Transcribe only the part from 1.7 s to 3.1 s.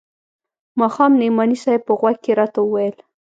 په غوږ کښې راته وويل.